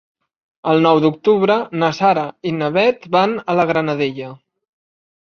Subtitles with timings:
[0.71, 4.37] El nou d'octubre na Sara i na Bet van a la Granadella.